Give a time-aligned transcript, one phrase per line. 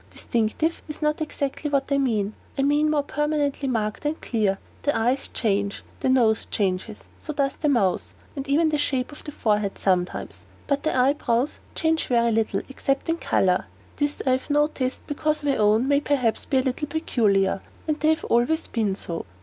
[0.09, 4.57] 'Distinctive' is not exactly what I mean I mean more permanently marked and clear.
[4.81, 9.23] The eyes change, the nose changes, so does the mouth, and even the shape of
[9.23, 13.67] the forehead sometimes; but the eyebrows change very little, except in color.
[13.97, 18.09] This I have noticed, because my own may perhaps be a little peculiar; and they
[18.09, 19.27] have always been so.